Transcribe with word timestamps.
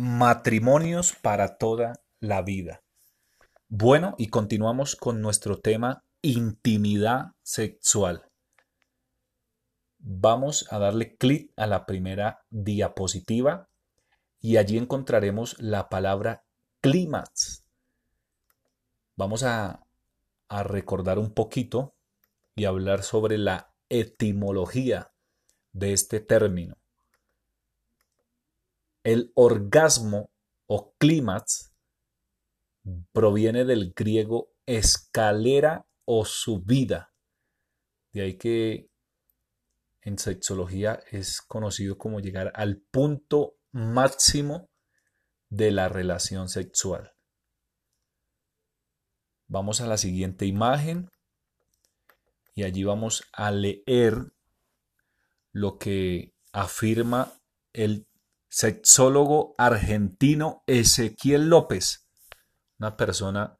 Matrimonios 0.00 1.16
para 1.20 1.58
toda 1.58 2.04
la 2.20 2.42
vida. 2.42 2.84
Bueno, 3.68 4.14
y 4.16 4.28
continuamos 4.28 4.94
con 4.94 5.20
nuestro 5.20 5.58
tema 5.58 6.04
intimidad 6.22 7.32
sexual. 7.42 8.30
Vamos 9.98 10.68
a 10.70 10.78
darle 10.78 11.16
clic 11.16 11.52
a 11.56 11.66
la 11.66 11.84
primera 11.84 12.44
diapositiva 12.48 13.70
y 14.40 14.58
allí 14.58 14.78
encontraremos 14.78 15.56
la 15.58 15.88
palabra 15.88 16.44
clímax. 16.80 17.64
Vamos 19.16 19.42
a, 19.42 19.84
a 20.48 20.62
recordar 20.62 21.18
un 21.18 21.34
poquito 21.34 21.96
y 22.54 22.66
hablar 22.66 23.02
sobre 23.02 23.36
la 23.36 23.74
etimología 23.88 25.10
de 25.72 25.92
este 25.92 26.20
término. 26.20 26.76
El 29.02 29.32
orgasmo 29.34 30.30
o 30.66 30.94
clímax 30.98 31.72
proviene 33.12 33.64
del 33.64 33.92
griego 33.94 34.50
escalera 34.66 35.86
o 36.04 36.24
subida. 36.24 37.12
De 38.12 38.22
ahí 38.22 38.36
que 38.36 38.90
en 40.02 40.18
sexología 40.18 41.00
es 41.10 41.40
conocido 41.42 41.98
como 41.98 42.20
llegar 42.20 42.52
al 42.54 42.78
punto 42.78 43.56
máximo 43.72 44.70
de 45.50 45.70
la 45.70 45.88
relación 45.88 46.48
sexual. 46.48 47.12
Vamos 49.46 49.80
a 49.80 49.86
la 49.86 49.96
siguiente 49.96 50.46
imagen 50.46 51.08
y 52.54 52.64
allí 52.64 52.84
vamos 52.84 53.24
a 53.32 53.50
leer 53.50 54.32
lo 55.52 55.78
que 55.78 56.34
afirma 56.52 57.32
el 57.72 58.07
sexólogo 58.48 59.54
argentino 59.58 60.62
Ezequiel 60.66 61.48
López, 61.48 62.08
una 62.78 62.96
persona 62.96 63.58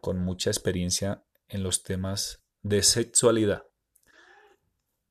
con 0.00 0.18
mucha 0.18 0.50
experiencia 0.50 1.22
en 1.48 1.62
los 1.62 1.82
temas 1.82 2.42
de 2.62 2.82
sexualidad. 2.82 3.64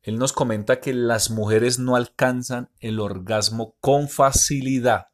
Él 0.01 0.17
nos 0.17 0.33
comenta 0.33 0.79
que 0.79 0.93
las 0.93 1.29
mujeres 1.29 1.77
no 1.77 1.95
alcanzan 1.95 2.71
el 2.79 2.99
orgasmo 2.99 3.75
con 3.79 4.09
facilidad. 4.09 5.07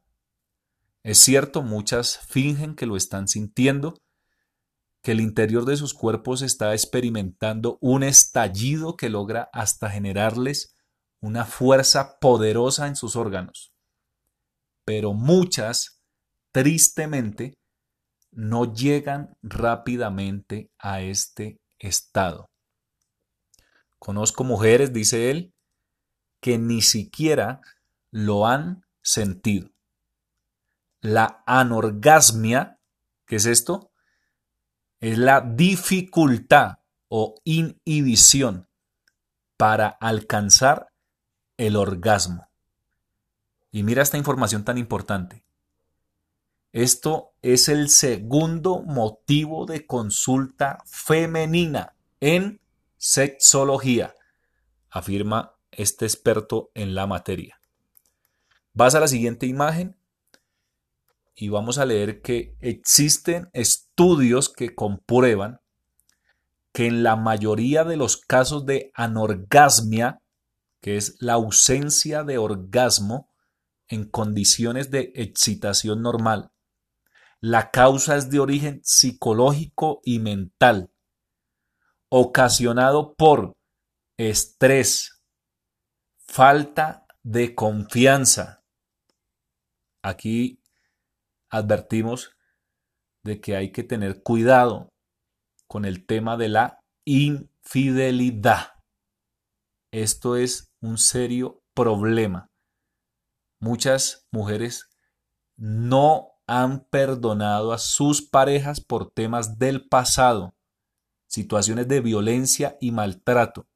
Es 1.04 1.18
cierto, 1.18 1.62
muchas 1.62 2.20
fingen 2.20 2.76
que 2.76 2.86
lo 2.86 2.96
están 2.96 3.28
sintiendo, 3.28 4.02
que 5.02 5.12
el 5.12 5.20
interior 5.20 5.66
de 5.66 5.76
sus 5.76 5.94
cuerpos 5.94 6.42
está 6.42 6.74
experimentando 6.74 7.78
un 7.82 8.04
estallido 8.04 8.96
que 8.96 9.10
logra 9.10 9.50
hasta 9.52 9.90
generarles 9.90 10.76
una 11.20 11.46
fuerza 11.46 12.18
poderosa 12.20 12.88
en 12.88 12.96
sus 12.96 13.16
órganos 13.16 13.75
pero 14.86 15.14
muchas, 15.14 16.02
tristemente, 16.52 17.58
no 18.32 18.74
llegan 18.74 19.36
rápidamente 19.42 20.72
a 20.78 21.02
este 21.02 21.60
estado. 21.80 22.50
Conozco 24.00 24.44
mujeres, 24.44 24.94
dice 24.94 25.32
él, 25.32 25.54
que 26.40 26.58
ni 26.60 26.82
siquiera 26.82 27.62
lo 28.12 28.46
han 28.46 28.86
sentido. 29.02 29.70
La 31.02 31.44
anorgasmia, 31.48 32.80
¿qué 33.26 33.38
es 33.38 33.46
esto? 33.46 33.92
Es 35.00 35.18
la 35.18 35.42
dificultad 35.42 36.80
o 37.10 37.36
inhibición 37.44 38.68
para 39.58 39.88
alcanzar 39.88 40.92
el 41.58 41.76
orgasmo. 41.76 42.50
Y 43.76 43.84
mira 43.84 44.04
esta 44.04 44.18
información 44.18 44.64
tan 44.64 44.78
importante. 44.78 45.44
Esto 46.72 47.34
es 47.42 47.68
el 47.68 47.90
segundo 47.90 48.82
motivo 48.82 49.66
de 49.66 49.86
consulta 49.86 50.82
femenina 50.86 51.94
en 52.22 52.62
sexología, 52.96 54.16
afirma 54.90 55.58
este 55.72 56.06
experto 56.06 56.72
en 56.74 56.96
la 56.96 57.06
materia. 57.06 57.60
Vas 58.72 58.96
a 58.96 59.02
la 59.02 59.10
siguiente 59.10 59.46
imagen 59.46 59.98
y 61.36 61.50
vamos 61.50 61.78
a 61.78 61.86
leer 61.86 62.22
que 62.22 62.56
existen 62.62 63.50
estudios 63.52 64.48
que 64.48 64.74
comprueban 64.74 65.60
que 66.72 66.88
en 66.88 67.04
la 67.04 67.18
mayoría 67.18 67.84
de 67.84 67.98
los 67.98 68.16
casos 68.16 68.66
de 68.66 68.94
anorgasmia, 68.94 70.22
que 70.80 70.96
es 70.96 71.18
la 71.20 71.34
ausencia 71.34 72.24
de 72.24 72.38
orgasmo, 72.38 73.35
en 73.88 74.10
condiciones 74.10 74.92
de 74.92 75.12
excitación 75.16 76.02
normal. 76.02 76.52
La 77.40 77.70
causa 77.70 78.16
es 78.16 78.30
de 78.30 78.40
origen 78.40 78.82
psicológico 78.84 80.02
y 80.04 80.20
mental, 80.20 80.92
ocasionado 82.10 83.14
por 83.16 83.54
estrés, 84.18 85.22
falta 86.28 87.06
de 87.24 87.54
confianza. 87.54 88.64
Aquí 90.02 90.62
advertimos 91.50 92.32
de 93.24 93.42
que 93.42 93.56
hay 93.56 93.72
que 93.72 93.84
tener 93.84 94.24
cuidado 94.24 94.90
con 95.68 95.86
el 95.86 96.06
tema 96.06 96.38
de 96.38 96.50
la 96.50 96.80
infidelidad. 97.06 98.74
Esto 99.92 100.36
es 100.36 100.68
un 100.82 100.98
serio 100.98 101.64
problema 101.74 102.50
Muchas 103.60 104.28
mujeres 104.32 104.90
no 105.56 106.36
han 106.48 106.86
perdonado 106.86 107.74
a 107.74 107.78
sus 107.78 108.22
parejas 108.22 108.82
por 108.82 109.12
temas 109.12 109.58
del 109.58 109.88
pasado, 109.88 110.56
situaciones 111.28 111.88
de 111.88 112.02
violencia 112.02 112.78
y 112.80 112.92
maltrato. 112.92 113.68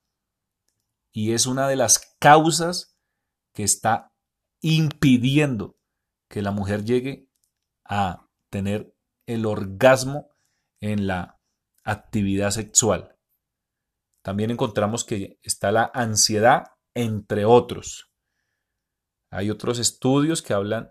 Y 1.12 1.34
es 1.34 1.48
una 1.48 1.68
de 1.68 1.76
las 1.76 2.16
causas 2.20 2.96
que 3.54 3.64
está 3.64 4.12
impidiendo 4.62 5.78
que 6.28 6.42
la 6.42 6.52
mujer 6.52 6.86
llegue 6.86 7.28
a 7.86 8.28
tener 8.50 8.94
el 9.26 9.46
orgasmo 9.46 10.30
en 10.80 11.08
la 11.08 11.40
actividad 11.84 12.52
sexual. 12.52 13.16
También 14.22 14.52
encontramos 14.52 15.04
que 15.04 15.40
está 15.42 15.72
la 15.72 15.90
ansiedad, 15.94 16.74
entre 16.94 17.46
otros. 17.46 18.09
Hay 19.32 19.50
otros 19.50 19.80
estudios 19.80 20.42
que 20.42 20.54
hablan 20.54 20.90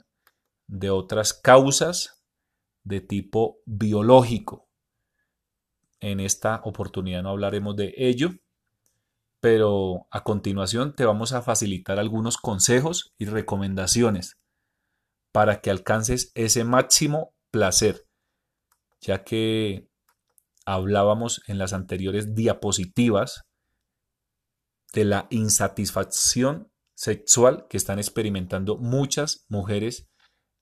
de 0.67 0.91
otras 0.91 1.33
causas 1.35 2.25
de 2.85 3.01
tipo 3.01 3.59
biológico. 3.67 4.69
En 6.01 6.21
esta 6.21 6.61
oportunidad 6.65 7.23
no 7.23 7.31
hablaremos 7.31 7.75
de 7.77 7.93
ello, 7.97 8.31
pero 9.41 10.07
a 10.11 10.23
continuación 10.23 10.95
te 10.95 11.05
vamos 11.05 11.33
a 11.33 11.43
facilitar 11.43 11.99
algunos 11.99 12.37
consejos 12.37 13.13
y 13.19 13.27
recomendaciones 13.27 14.39
para 15.33 15.61
que 15.61 15.71
alcances 15.71 16.33
ese 16.35 16.65
máximo 16.65 17.35
placer, 17.51 18.07
ya 19.01 19.25
que 19.25 19.89
hablábamos 20.65 21.43
en 21.47 21.59
las 21.59 21.73
anteriores 21.73 22.35
diapositivas 22.35 23.45
de 24.93 25.05
la 25.05 25.27
insatisfacción 25.31 26.71
sexual 26.99 27.69
que 27.71 27.77
están 27.77 28.01
experimentando 28.01 28.77
muchas 28.77 29.47
mujeres 29.49 30.09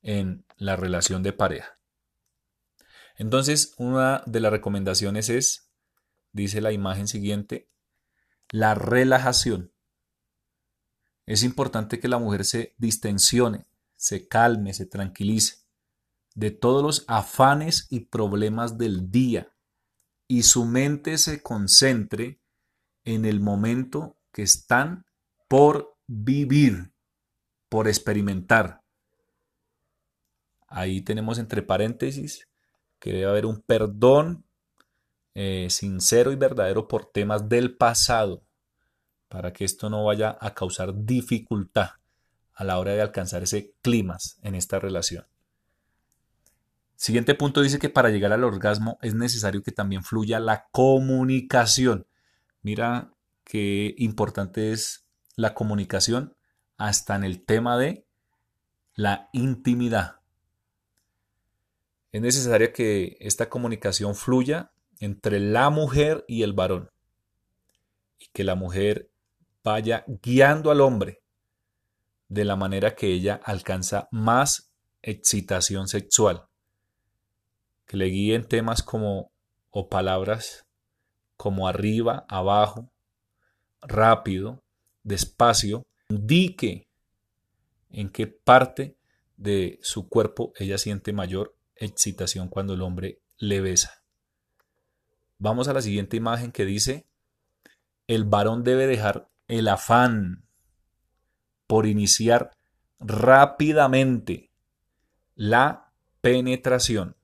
en 0.02 0.44
la 0.58 0.76
relación 0.76 1.22
de 1.22 1.32
pareja. 1.32 1.78
Entonces, 3.16 3.72
una 3.78 4.22
de 4.26 4.40
las 4.40 4.52
recomendaciones 4.52 5.30
es, 5.30 5.70
dice 6.32 6.60
la 6.60 6.72
imagen 6.72 7.08
siguiente, 7.08 7.70
la 8.50 8.74
relajación. 8.74 9.72
Es 11.24 11.42
importante 11.42 12.00
que 12.00 12.08
la 12.08 12.18
mujer 12.18 12.44
se 12.44 12.74
distensione, 12.76 13.66
se 13.96 14.28
calme, 14.28 14.74
se 14.74 14.84
tranquilice 14.84 15.64
de 16.34 16.50
todos 16.50 16.82
los 16.82 17.04
afanes 17.08 17.86
y 17.88 18.00
problemas 18.00 18.76
del 18.76 19.10
día 19.10 19.54
y 20.28 20.42
su 20.42 20.66
mente 20.66 21.16
se 21.16 21.42
concentre 21.42 22.42
en 23.04 23.24
el 23.24 23.40
momento 23.40 24.18
que 24.32 24.42
están 24.42 25.06
por 25.48 25.95
vivir, 26.06 26.92
por 27.68 27.88
experimentar. 27.88 28.82
Ahí 30.68 31.00
tenemos 31.00 31.38
entre 31.38 31.62
paréntesis 31.62 32.48
que 32.98 33.12
debe 33.12 33.26
haber 33.26 33.46
un 33.46 33.60
perdón 33.60 34.44
eh, 35.34 35.68
sincero 35.70 36.32
y 36.32 36.36
verdadero 36.36 36.88
por 36.88 37.06
temas 37.06 37.48
del 37.48 37.76
pasado, 37.76 38.42
para 39.28 39.52
que 39.52 39.64
esto 39.64 39.90
no 39.90 40.04
vaya 40.04 40.36
a 40.40 40.54
causar 40.54 41.04
dificultad 41.04 41.90
a 42.54 42.64
la 42.64 42.78
hora 42.78 42.92
de 42.92 43.02
alcanzar 43.02 43.42
ese 43.42 43.74
clima 43.82 44.16
en 44.42 44.54
esta 44.54 44.78
relación. 44.78 45.26
Siguiente 46.96 47.34
punto 47.34 47.60
dice 47.60 47.78
que 47.78 47.90
para 47.90 48.08
llegar 48.08 48.32
al 48.32 48.44
orgasmo 48.44 48.98
es 49.02 49.14
necesario 49.14 49.62
que 49.62 49.72
también 49.72 50.02
fluya 50.02 50.40
la 50.40 50.66
comunicación. 50.72 52.06
Mira 52.62 53.12
qué 53.44 53.94
importante 53.98 54.72
es 54.72 55.05
la 55.36 55.54
comunicación 55.54 56.34
hasta 56.78 57.14
en 57.14 57.24
el 57.24 57.44
tema 57.44 57.78
de 57.78 58.06
la 58.94 59.28
intimidad. 59.32 60.20
Es 62.12 62.22
necesaria 62.22 62.72
que 62.72 63.16
esta 63.20 63.48
comunicación 63.48 64.14
fluya 64.14 64.72
entre 64.98 65.38
la 65.38 65.68
mujer 65.70 66.24
y 66.26 66.42
el 66.42 66.54
varón 66.54 66.90
y 68.18 68.28
que 68.28 68.44
la 68.44 68.54
mujer 68.54 69.10
vaya 69.62 70.04
guiando 70.22 70.70
al 70.70 70.80
hombre 70.80 71.20
de 72.28 72.44
la 72.44 72.56
manera 72.56 72.94
que 72.94 73.08
ella 73.08 73.40
alcanza 73.44 74.08
más 74.10 74.72
excitación 75.02 75.88
sexual. 75.88 76.46
Que 77.84 77.98
le 77.98 78.06
guíen 78.06 78.48
temas 78.48 78.82
como 78.82 79.30
o 79.70 79.88
palabras 79.88 80.66
como 81.36 81.68
arriba, 81.68 82.24
abajo, 82.28 82.90
rápido, 83.82 84.62
despacio, 85.06 85.86
indique 86.08 86.88
en 87.90 88.10
qué 88.10 88.26
parte 88.26 88.98
de 89.36 89.78
su 89.82 90.08
cuerpo 90.08 90.52
ella 90.56 90.78
siente 90.78 91.12
mayor 91.12 91.56
excitación 91.76 92.48
cuando 92.48 92.74
el 92.74 92.82
hombre 92.82 93.20
le 93.38 93.60
besa. 93.60 94.02
Vamos 95.38 95.68
a 95.68 95.72
la 95.72 95.80
siguiente 95.80 96.16
imagen 96.16 96.50
que 96.50 96.64
dice, 96.64 97.06
el 98.06 98.24
varón 98.24 98.64
debe 98.64 98.86
dejar 98.86 99.28
el 99.46 99.68
afán 99.68 100.44
por 101.66 101.86
iniciar 101.86 102.50
rápidamente 102.98 104.50
la 105.34 105.92
penetración. 106.20 107.16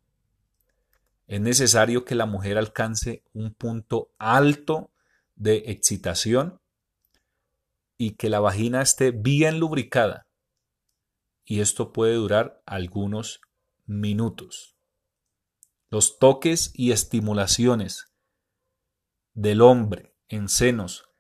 Es 1.27 1.41
necesario 1.41 2.05
que 2.05 2.15
la 2.15 2.27
mujer 2.27 2.59
alcance 2.59 3.25
un 3.33 3.55
punto 3.55 4.13
alto 4.19 4.93
de 5.35 5.65
excitación 5.67 6.62
y 8.03 8.17
que 8.17 8.29
la 8.29 8.41
vagina 8.41 8.83
esté 8.83 9.13
bien 9.13 9.61
lubricada. 9.61 10.27
Y 11.45 11.61
esto 11.61 11.93
puede 11.93 12.15
durar 12.15 12.61
algunos 12.67 13.41
minutos. 13.87 14.77
Los 15.89 16.19
toques 16.19 16.73
y 16.75 16.91
estimulaciones 16.91 18.13
del 19.35 19.61
hombre 19.61 20.17
en 20.27 20.49
senos, 20.49 21.11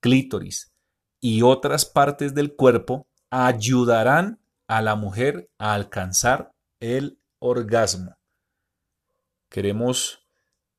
clítoris 0.00 0.72
y 1.20 1.42
otras 1.42 1.84
partes 1.84 2.34
del 2.34 2.56
cuerpo 2.56 3.06
ayudarán 3.28 4.40
a 4.68 4.80
la 4.80 4.96
mujer 4.96 5.50
a 5.58 5.74
alcanzar 5.74 6.54
el 6.80 7.20
orgasmo. 7.40 8.16
Queremos 9.50 10.26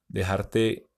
dejarte 0.07 0.89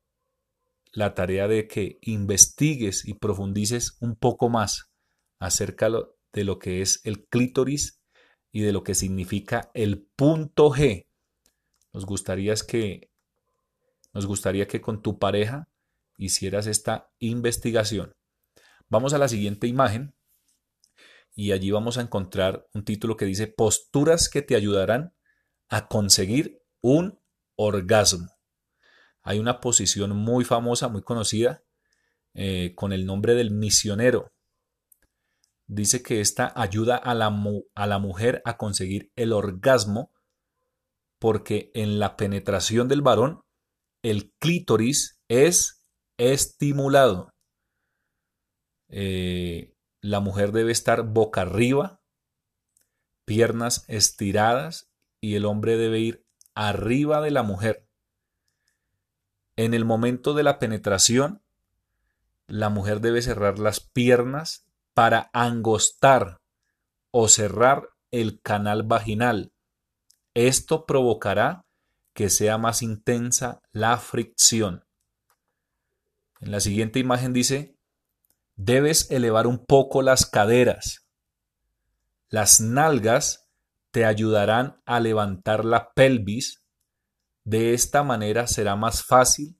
la 0.95 1.13
tarea 1.13 1.47
de 1.47 1.67
que 1.67 1.99
investigues 2.01 3.05
y 3.05 3.15
profundices 3.15 3.97
un 3.99 4.15
poco 4.15 4.49
más 4.49 4.91
acerca 5.39 5.89
de 6.31 6.43
lo 6.45 6.57
que 6.57 6.81
es 6.81 7.01
el 7.03 7.25
clítoris 7.27 8.01
y 8.51 8.61
de 8.61 8.71
lo 8.71 8.83
que 8.83 8.95
significa 8.95 9.69
el 9.73 10.07
punto 10.15 10.71
G. 10.71 11.07
Nos 11.91 12.05
gustaría 12.05 12.53
que 12.55 13.11
nos 14.13 14.25
gustaría 14.25 14.67
que 14.67 14.79
con 14.79 15.01
tu 15.01 15.19
pareja 15.19 15.67
hicieras 16.17 16.65
esta 16.65 17.11
investigación. 17.19 18.15
Vamos 18.87 19.13
a 19.13 19.17
la 19.17 19.27
siguiente 19.27 19.67
imagen 19.67 20.15
y 21.35 21.51
allí 21.51 21.71
vamos 21.71 21.97
a 21.97 22.01
encontrar 22.01 22.65
un 22.73 22.85
título 22.85 23.17
que 23.17 23.25
dice 23.25 23.47
posturas 23.47 24.29
que 24.29 24.41
te 24.41 24.55
ayudarán 24.55 25.13
a 25.67 25.89
conseguir 25.89 26.61
un 26.79 27.19
orgasmo. 27.57 28.34
Hay 29.25 29.39
una 29.39 29.59
posición 29.59 30.15
muy 30.15 30.45
famosa, 30.45 30.87
muy 30.87 31.01
conocida, 31.01 31.63
eh, 32.35 32.73
con 32.75 32.93
el 32.93 33.07
nombre 33.07 33.33
del 33.33 33.49
misionero. 33.49 34.31
Dice 35.67 36.03
que 36.03 36.21
esta 36.21 36.53
ayuda 36.55 36.95
a 36.95 37.15
la, 37.15 37.31
mujer 37.99 38.43
a 38.45 38.55
conseguir 38.57 39.11
el 39.15 39.33
orgasmo 39.33 40.11
porque 41.19 41.71
en 41.73 41.97
la 41.97 42.17
penetración 42.17 42.87
del 42.87 43.01
varón 43.01 43.41
el 44.03 44.31
clítoris 44.39 45.19
es 45.27 45.87
estimulado. 46.17 47.33
Eh, 48.89 49.73
la 50.01 50.19
mujer 50.19 50.51
debe 50.51 50.71
estar 50.71 51.01
boca 51.01 51.41
arriba, 51.41 51.99
piernas 53.25 53.85
estiradas 53.87 54.91
y 55.19 55.33
el 55.33 55.45
hombre 55.45 55.77
debe 55.77 55.99
ir 55.99 56.25
arriba 56.53 57.21
de 57.21 57.31
la 57.31 57.41
mujer. 57.41 57.84
En 59.55 59.73
el 59.73 59.85
momento 59.85 60.33
de 60.33 60.43
la 60.43 60.59
penetración, 60.59 61.41
la 62.47 62.69
mujer 62.69 62.99
debe 62.99 63.21
cerrar 63.21 63.57
las 63.59 63.79
piernas 63.79 64.65
para 64.93 65.29
angostar 65.33 66.41
o 67.11 67.27
cerrar 67.27 67.89
el 68.11 68.41
canal 68.41 68.83
vaginal. 68.83 69.53
Esto 70.33 70.85
provocará 70.85 71.65
que 72.13 72.29
sea 72.29 72.57
más 72.57 72.81
intensa 72.81 73.61
la 73.71 73.97
fricción. 73.97 74.85
En 76.41 76.51
la 76.51 76.59
siguiente 76.59 76.99
imagen 76.99 77.33
dice, 77.33 77.77
debes 78.55 79.09
elevar 79.11 79.47
un 79.47 79.65
poco 79.65 80.01
las 80.01 80.25
caderas. 80.25 81.07
Las 82.29 82.59
nalgas 82.59 83.49
te 83.91 84.05
ayudarán 84.05 84.81
a 84.85 84.99
levantar 84.99 85.63
la 85.63 85.93
pelvis 85.93 86.64
de 87.45 87.73
esta 87.73 88.03
manera 88.03 88.47
será 88.47 88.75
más 88.75 89.03
fácil 89.03 89.57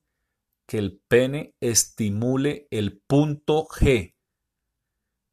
que 0.67 0.79
el 0.79 0.99
pene 1.07 1.55
estimule 1.59 2.67
el 2.71 2.99
punto 2.99 3.67
G 3.67 4.15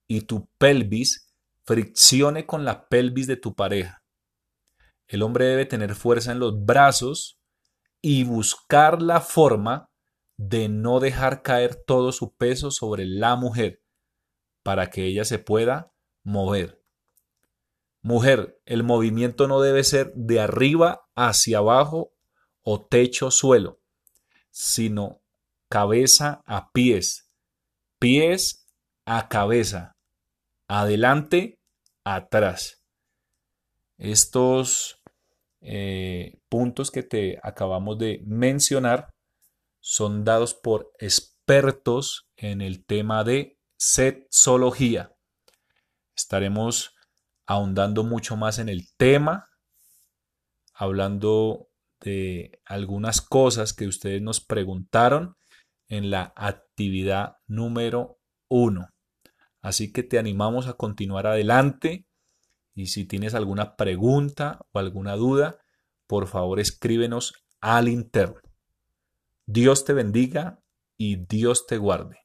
y 0.07 0.21
tu 0.23 0.51
pelvis 0.59 1.33
friccione 1.65 2.45
con 2.45 2.65
la 2.67 2.89
pelvis 2.89 3.27
de 3.27 3.37
tu 3.37 3.55
pareja. 3.55 4.05
El 5.07 5.23
hombre 5.23 5.47
debe 5.47 5.65
tener 5.65 5.95
fuerza 5.95 6.33
en 6.33 6.39
los 6.39 6.65
brazos 6.65 7.41
y 8.03 8.25
buscar 8.25 9.01
la 9.01 9.23
forma 9.23 9.91
de 10.37 10.69
no 10.69 11.01
dejar 11.01 11.43
caer 11.43 11.77
todo 11.77 12.13
su 12.13 12.35
peso 12.37 12.71
sobre 12.71 13.07
la 13.07 13.37
mujer 13.37 13.83
para 14.63 14.91
que 14.91 15.07
ella 15.07 15.25
se 15.25 15.39
pueda 15.39 15.93
mover. 16.23 16.83
Mujer, 18.03 18.61
el 18.67 18.83
movimiento 18.83 19.49
no 19.49 19.61
debe 19.61 19.85
ser 19.85 20.13
de 20.15 20.41
arriba 20.41 21.09
hacia 21.15 21.59
abajo 21.59 22.13
o 22.63 22.85
techo-suelo, 22.85 23.81
sino 24.51 25.23
cabeza 25.69 26.43
a 26.47 26.71
pies, 26.71 27.31
pies 27.99 28.67
a 29.05 29.29
cabeza, 29.29 29.97
adelante, 30.69 31.59
atrás. 32.05 32.83
Estos 33.99 35.01
eh, 35.61 36.39
puntos 36.49 36.91
que 36.91 37.03
te 37.03 37.39
acabamos 37.43 37.99
de 37.99 38.21
mencionar 38.25 39.11
son 39.81 40.25
dados 40.25 40.55
por 40.55 40.93
expertos 40.99 42.29
en 42.37 42.61
el 42.61 42.85
tema 42.85 43.25
de 43.25 43.59
sexología. 43.77 45.15
Estaremos 46.17 46.95
ahondando 47.47 48.05
mucho 48.05 48.37
más 48.37 48.59
en 48.59 48.69
el 48.69 48.93
tema, 48.97 49.49
hablando 50.75 51.69
de 52.03 52.61
algunas 52.65 53.21
cosas 53.21 53.73
que 53.73 53.87
ustedes 53.87 54.21
nos 54.23 54.41
preguntaron 54.41 55.37
en 55.89 56.11
la 56.11 56.33
actividad 56.37 57.37
número 57.47 58.19
uno. 58.49 58.89
Así 59.61 59.93
que 59.93 60.03
te 60.03 60.19
animamos 60.19 60.67
a 60.67 60.75
continuar 60.75 61.27
adelante 61.27 62.07
y 62.75 62.87
si 62.87 63.05
tienes 63.05 63.35
alguna 63.35 63.77
pregunta 63.77 64.61
o 64.73 64.79
alguna 64.79 65.15
duda, 65.15 65.59
por 66.07 66.27
favor 66.27 66.59
escríbenos 66.59 67.45
al 67.61 67.89
interno. 67.89 68.41
Dios 69.47 69.85
te 69.85 69.93
bendiga 69.93 70.61
y 70.97 71.17
Dios 71.27 71.67
te 71.67 71.79
guarde. 71.79 72.22